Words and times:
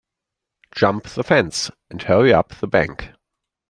Jump 0.73 1.03
the 1.09 1.23
fence 1.23 1.69
and 1.91 2.01
hurry 2.01 2.33
up 2.33 2.55
the 2.55 2.65
bank. 2.65 3.11